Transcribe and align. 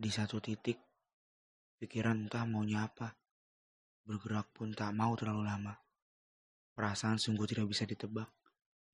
Di 0.00 0.08
satu 0.08 0.40
titik, 0.40 0.80
pikiran 1.76 2.24
entah 2.24 2.48
maunya 2.48 2.88
apa. 2.88 3.20
Bergerak 4.00 4.48
pun 4.48 4.72
tak 4.72 4.96
mau 4.96 5.12
terlalu 5.12 5.44
lama. 5.44 5.76
Perasaan 6.72 7.20
sungguh 7.20 7.44
tidak 7.44 7.68
bisa 7.68 7.84
ditebak. 7.84 8.32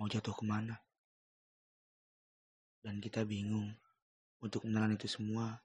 Mau 0.00 0.08
jatuh 0.08 0.32
ke 0.32 0.48
mana? 0.48 0.80
Dan 2.80 3.04
kita 3.04 3.20
bingung 3.28 3.68
untuk 4.40 4.64
menelan 4.64 4.96
itu 4.96 5.04
semua 5.04 5.60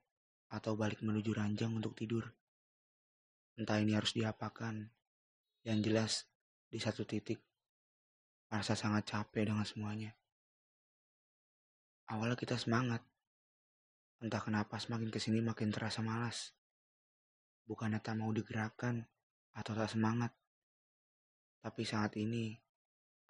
atau 0.52 0.76
balik 0.76 1.00
menuju 1.00 1.32
ranjang 1.32 1.72
untuk 1.72 1.96
tidur. 1.96 2.28
Entah 3.56 3.80
ini 3.80 3.96
harus 3.96 4.12
diapakan. 4.12 4.92
Yang 5.64 5.78
jelas, 5.88 6.12
di 6.68 6.76
satu 6.76 7.08
titik, 7.08 7.40
merasa 8.52 8.76
sangat 8.76 9.08
capek 9.08 9.48
dengan 9.48 9.64
semuanya. 9.64 10.12
Awalnya 12.12 12.36
kita 12.36 12.60
semangat, 12.60 13.00
Entah 14.20 14.44
kenapa 14.44 14.76
semakin 14.76 15.08
ke 15.08 15.16
sini 15.16 15.40
makin 15.40 15.72
terasa 15.72 16.04
malas. 16.04 16.52
Bukannya 17.64 18.04
tak 18.04 18.20
mau 18.20 18.28
digerakkan 18.28 19.00
atau 19.56 19.72
tak 19.72 19.88
semangat. 19.88 20.36
Tapi 21.64 21.82
saat 21.88 22.20
ini 22.20 22.52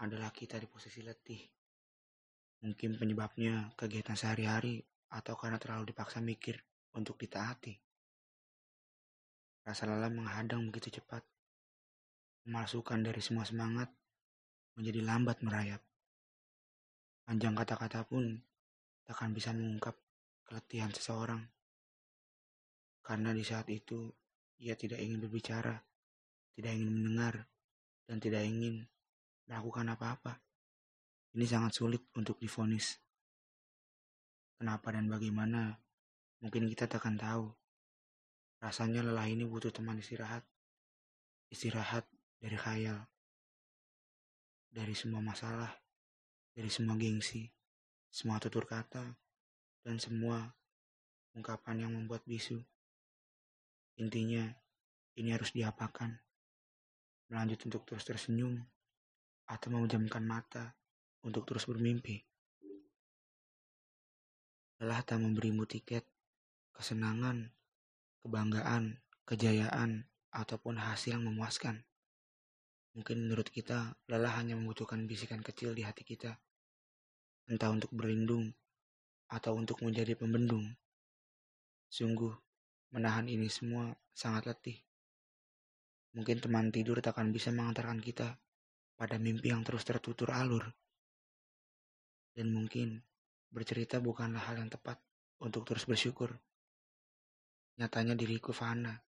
adalah 0.02 0.34
kita 0.34 0.58
di 0.58 0.66
posisi 0.66 0.98
letih. 1.06 1.38
Mungkin 2.66 2.98
penyebabnya 2.98 3.70
kegiatan 3.78 4.18
sehari-hari 4.18 4.82
atau 5.14 5.38
karena 5.38 5.62
terlalu 5.62 5.94
dipaksa 5.94 6.18
mikir 6.18 6.58
untuk 6.98 7.22
ditaati. 7.22 7.78
Rasa 9.62 9.86
lelah 9.86 10.10
menghadang 10.10 10.66
begitu 10.66 10.98
cepat. 10.98 11.22
Memalsukan 12.50 12.98
dari 13.06 13.22
semua 13.22 13.46
semangat 13.46 13.94
menjadi 14.74 15.06
lambat 15.06 15.38
merayap. 15.46 15.78
Panjang 17.22 17.54
kata-kata 17.54 18.02
pun 18.10 18.42
takkan 19.06 19.30
bisa 19.30 19.54
mengungkap 19.54 19.94
keletihan 20.50 20.90
seseorang. 20.90 21.46
Karena 23.06 23.30
di 23.30 23.46
saat 23.46 23.70
itu 23.70 24.10
ia 24.58 24.74
tidak 24.74 24.98
ingin 24.98 25.22
berbicara, 25.22 25.78
tidak 26.58 26.74
ingin 26.74 26.90
mendengar, 26.90 27.46
dan 28.10 28.18
tidak 28.18 28.42
ingin 28.42 28.82
melakukan 29.46 29.94
apa-apa. 29.94 30.42
Ini 31.38 31.46
sangat 31.46 31.78
sulit 31.78 32.02
untuk 32.18 32.42
difonis. 32.42 32.98
Kenapa 34.58 34.90
dan 34.90 35.06
bagaimana? 35.06 35.78
Mungkin 36.42 36.66
kita 36.66 36.90
takkan 36.90 37.14
tahu. 37.14 37.46
Rasanya 38.58 39.06
lelah 39.06 39.30
ini 39.30 39.46
butuh 39.46 39.70
teman 39.70 40.02
istirahat. 40.02 40.42
Istirahat 41.46 42.10
dari 42.42 42.58
khayal. 42.58 42.98
Dari 44.66 44.98
semua 44.98 45.22
masalah. 45.22 45.70
Dari 46.50 46.68
semua 46.68 46.98
gengsi. 46.98 47.46
Semua 48.10 48.42
tutur 48.42 48.66
kata 48.66 49.29
dan 49.84 49.96
semua 49.96 50.52
ungkapan 51.32 51.86
yang 51.86 51.92
membuat 51.94 52.24
bisu. 52.26 52.60
Intinya, 54.00 54.48
ini 55.16 55.30
harus 55.32 55.52
diapakan. 55.52 56.16
Melanjut 57.30 57.70
untuk 57.70 57.86
terus 57.86 58.02
tersenyum, 58.02 58.58
atau 59.46 59.68
memejamkan 59.70 60.22
mata 60.22 60.74
untuk 61.26 61.46
terus 61.46 61.66
bermimpi. 61.66 62.22
Lelah 64.80 65.04
tak 65.04 65.20
memberimu 65.20 65.68
tiket, 65.68 66.08
kesenangan, 66.72 67.52
kebanggaan, 68.24 68.96
kejayaan, 69.28 70.08
ataupun 70.30 70.78
hasil 70.78 71.18
yang 71.18 71.26
memuaskan. 71.26 71.82
Mungkin 72.94 73.26
menurut 73.28 73.50
kita, 73.52 73.94
lelah 74.10 74.34
hanya 74.40 74.58
membutuhkan 74.58 75.04
bisikan 75.06 75.44
kecil 75.44 75.76
di 75.76 75.86
hati 75.86 76.02
kita. 76.02 76.38
Entah 77.46 77.70
untuk 77.70 77.90
berlindung 77.94 78.54
atau 79.30 79.54
untuk 79.54 79.78
menjadi 79.86 80.18
pembendung. 80.18 80.66
Sungguh, 81.86 82.34
menahan 82.90 83.30
ini 83.30 83.46
semua 83.46 83.94
sangat 84.10 84.50
letih. 84.50 84.78
Mungkin 86.18 86.42
teman 86.42 86.74
tidur 86.74 86.98
tak 86.98 87.14
akan 87.14 87.30
bisa 87.30 87.54
mengantarkan 87.54 88.02
kita 88.02 88.34
pada 88.98 89.16
mimpi 89.22 89.54
yang 89.54 89.62
terus 89.62 89.86
tertutur 89.86 90.34
alur. 90.34 90.66
Dan 92.34 92.50
mungkin 92.50 92.98
bercerita 93.54 94.02
bukanlah 94.02 94.42
hal 94.50 94.58
yang 94.58 94.70
tepat 94.70 94.98
untuk 95.38 95.62
terus 95.62 95.86
bersyukur. 95.86 96.34
Nyatanya 97.78 98.18
diriku 98.18 98.50
fana. 98.50 98.98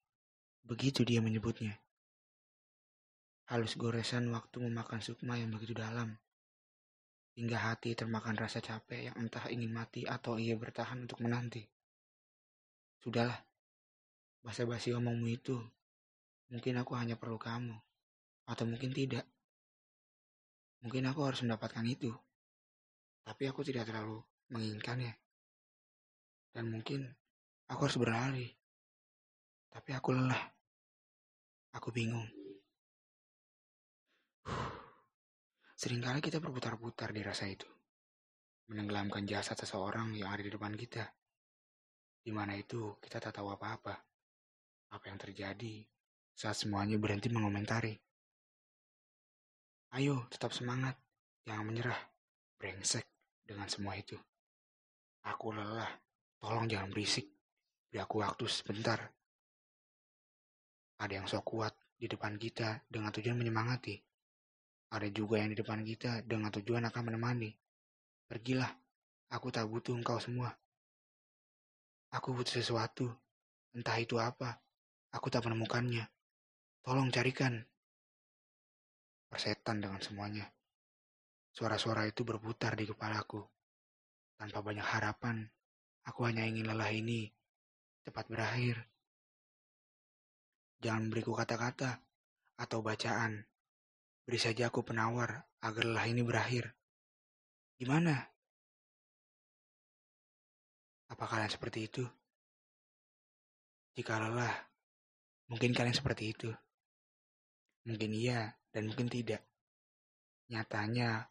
Begitu 0.62 1.02
dia 1.02 1.18
menyebutnya. 1.18 1.74
Halus 3.50 3.74
goresan 3.74 4.30
waktu 4.30 4.62
memakan 4.62 5.02
sukma 5.02 5.34
yang 5.34 5.50
begitu 5.50 5.74
dalam 5.74 6.14
hingga 7.32 7.56
hati 7.56 7.96
termakan 7.96 8.36
rasa 8.36 8.60
capek 8.60 9.08
yang 9.08 9.16
entah 9.16 9.48
ingin 9.48 9.72
mati 9.72 10.04
atau 10.04 10.36
ia 10.36 10.52
bertahan 10.52 11.08
untuk 11.08 11.24
menanti. 11.24 11.64
Sudahlah, 13.00 13.40
basa-basi 14.44 14.92
omongmu 14.92 15.26
itu, 15.32 15.56
mungkin 16.52 16.76
aku 16.78 16.92
hanya 16.94 17.16
perlu 17.16 17.40
kamu, 17.40 17.74
atau 18.46 18.64
mungkin 18.68 18.92
tidak. 18.92 19.24
Mungkin 20.84 21.08
aku 21.08 21.20
harus 21.24 21.40
mendapatkan 21.40 21.86
itu, 21.88 22.12
tapi 23.24 23.48
aku 23.48 23.64
tidak 23.64 23.88
terlalu 23.88 24.20
menginginkannya. 24.52 25.14
Dan 26.52 26.68
mungkin 26.68 27.08
aku 27.70 27.80
harus 27.88 27.96
berlari, 27.96 28.48
tapi 29.72 29.96
aku 29.96 30.12
lelah. 30.12 30.52
Aku 31.72 31.88
bingung. 31.88 32.41
Seringkali 35.82 36.22
kita 36.22 36.38
berputar-putar 36.38 37.10
di 37.10 37.26
rasa 37.26 37.50
itu, 37.50 37.66
menenggelamkan 38.70 39.26
jasad 39.26 39.58
seseorang 39.58 40.14
yang 40.14 40.30
ada 40.30 40.38
di 40.38 40.54
depan 40.54 40.78
kita. 40.78 41.10
Di 42.22 42.30
mana 42.30 42.54
itu 42.54 43.02
kita 43.02 43.18
tak 43.18 43.42
tahu 43.42 43.50
apa-apa. 43.50 43.90
Apa 44.94 45.10
yang 45.10 45.18
terjadi 45.18 45.82
saat 46.38 46.54
semuanya 46.54 47.02
berhenti 47.02 47.26
mengomentari. 47.34 47.98
Ayo, 49.98 50.30
tetap 50.30 50.54
semangat. 50.54 50.94
Jangan 51.50 51.66
menyerah. 51.66 51.98
Brengsek 52.62 53.02
dengan 53.42 53.66
semua 53.66 53.98
itu. 53.98 54.14
Aku 55.26 55.50
lelah. 55.50 55.98
Tolong 56.38 56.70
jangan 56.70 56.94
berisik. 56.94 57.26
Beri 57.90 57.98
aku 57.98 58.22
waktu 58.22 58.46
sebentar. 58.46 59.02
Ada 61.02 61.10
yang 61.18 61.26
sok 61.26 61.42
kuat 61.42 61.74
di 61.98 62.06
depan 62.06 62.38
kita 62.38 62.86
dengan 62.86 63.10
tujuan 63.10 63.34
menyemangati. 63.34 64.11
Ada 64.92 65.08
juga 65.08 65.40
yang 65.40 65.56
di 65.56 65.58
depan 65.58 65.80
kita 65.80 66.20
dengan 66.28 66.52
tujuan 66.52 66.84
akan 66.84 67.02
menemani. 67.08 67.48
Pergilah, 68.28 68.68
aku 69.32 69.48
tak 69.48 69.64
butuh 69.64 69.96
engkau 69.96 70.20
semua. 70.20 70.52
Aku 72.12 72.36
butuh 72.36 72.60
sesuatu, 72.60 73.08
entah 73.72 73.96
itu 73.96 74.20
apa. 74.20 74.60
Aku 75.16 75.32
tak 75.32 75.48
menemukannya. 75.48 76.04
Tolong 76.84 77.08
carikan. 77.08 77.64
Persetan 79.32 79.80
dengan 79.80 79.96
semuanya. 80.04 80.52
Suara-suara 81.56 82.04
itu 82.04 82.20
berputar 82.20 82.76
di 82.76 82.84
kepalaku. 82.84 83.40
Tanpa 84.36 84.60
banyak 84.60 84.84
harapan, 84.84 85.48
aku 86.04 86.28
hanya 86.28 86.44
ingin 86.44 86.68
lelah 86.68 86.92
ini 86.92 87.32
cepat 88.04 88.28
berakhir. 88.28 88.76
Jangan 90.84 91.08
beriku 91.08 91.32
kata-kata 91.32 91.96
atau 92.60 92.84
bacaan 92.84 93.51
Beri 94.22 94.38
saja 94.38 94.70
aku 94.70 94.86
penawar 94.86 95.42
agar 95.58 95.82
lelah 95.82 96.06
ini 96.06 96.22
berakhir. 96.22 96.70
Gimana? 97.74 98.22
Apa 101.10 101.26
kalian 101.26 101.50
seperti 101.50 101.90
itu? 101.90 102.06
Jika 103.98 104.22
lelah, 104.22 104.54
mungkin 105.50 105.74
kalian 105.74 105.98
seperti 105.98 106.30
itu. 106.30 106.54
Mungkin 107.82 108.14
iya 108.14 108.54
dan 108.70 108.86
mungkin 108.86 109.10
tidak. 109.10 109.42
Nyatanya, 110.54 111.26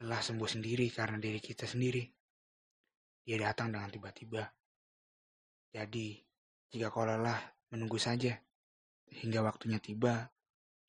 lelah 0.00 0.22
sembuh 0.24 0.48
sendiri 0.48 0.88
karena 0.88 1.20
diri 1.20 1.44
kita 1.44 1.68
sendiri. 1.68 2.08
Dia 3.22 3.36
datang 3.36 3.68
dengan 3.68 3.92
tiba-tiba. 3.92 4.48
Jadi, 5.76 6.16
jika 6.72 6.88
kau 6.88 7.04
lelah, 7.04 7.38
menunggu 7.68 8.00
saja. 8.00 8.32
Hingga 9.12 9.44
waktunya 9.44 9.76
tiba, 9.76 10.31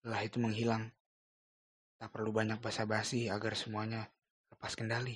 lelah 0.04 0.24
itu 0.24 0.38
menghilang. 0.40 0.92
Tak 1.96 2.12
perlu 2.12 2.36
banyak 2.36 2.60
basa-basi 2.60 3.32
agar 3.32 3.56
semuanya 3.56 4.12
lepas 4.52 4.76
kendali. 4.76 5.16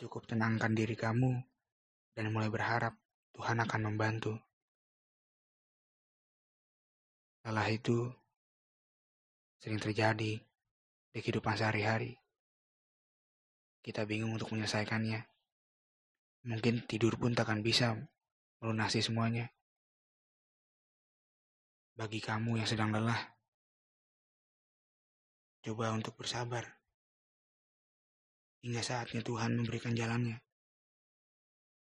Cukup 0.00 0.24
tenangkan 0.24 0.72
diri 0.72 0.96
kamu 0.96 1.36
dan 2.16 2.32
mulai 2.32 2.48
berharap 2.48 2.96
Tuhan 3.36 3.60
akan 3.60 3.80
membantu. 3.92 4.40
Lelah 7.44 7.68
itu 7.68 8.08
sering 9.60 9.76
terjadi 9.76 10.40
di 11.12 11.18
kehidupan 11.20 11.60
sehari-hari. 11.60 12.16
Kita 13.84 14.08
bingung 14.08 14.32
untuk 14.32 14.48
menyelesaikannya. 14.56 15.20
Mungkin 16.48 16.88
tidur 16.88 17.20
pun 17.20 17.36
takkan 17.36 17.60
bisa 17.60 18.00
melunasi 18.64 19.04
semuanya. 19.04 19.52
Bagi 21.94 22.18
kamu 22.20 22.58
yang 22.58 22.68
sedang 22.68 22.90
lelah, 22.92 23.38
coba 25.64 25.96
untuk 25.96 26.18
bersabar. 26.18 26.66
Hingga 28.60 28.82
saatnya 28.84 29.22
Tuhan 29.24 29.56
memberikan 29.56 29.96
jalannya. 29.96 30.43